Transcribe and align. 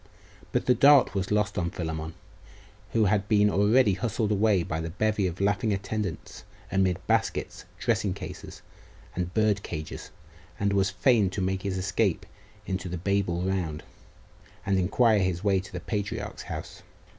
But 0.51 0.65
the 0.65 0.73
dart 0.73 1.13
was 1.13 1.29
lost 1.29 1.59
on 1.59 1.69
Philammon, 1.69 2.15
who 2.93 3.05
had 3.05 3.27
been 3.27 3.51
already 3.51 3.93
hustled 3.93 4.31
away 4.31 4.63
by 4.63 4.81
the 4.81 4.89
bevy 4.89 5.27
of 5.27 5.39
laughing 5.39 5.71
attendants, 5.73 6.43
amid 6.71 6.97
baskets, 7.05 7.65
dressing 7.77 8.15
cases, 8.15 8.63
and 9.15 9.31
bird 9.35 9.61
cages, 9.61 10.09
and 10.59 10.73
was 10.73 10.89
fain 10.89 11.29
to 11.29 11.39
make 11.41 11.61
his 11.61 11.77
escape 11.77 12.25
into 12.65 12.89
the 12.89 12.97
Babel 12.97 13.43
round, 13.43 13.83
and 14.65 14.79
inquire 14.79 15.19
his 15.19 15.43
way 15.43 15.59
to 15.59 15.71
the 15.71 15.79
patriarch's 15.79 16.41
house. 16.49 16.81